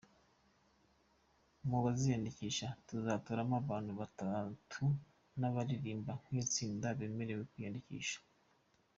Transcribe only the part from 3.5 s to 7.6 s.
abantu batatu n’abaririmba nk’itsinda bemerewe